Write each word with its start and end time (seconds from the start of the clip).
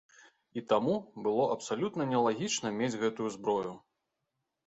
І 0.59 0.61
таму, 0.71 0.93
было 1.25 1.43
абсалютна 1.55 2.07
нелагічна 2.13 2.71
мець 2.79 2.91
гэтую 3.05 3.29
зброю. 3.35 3.73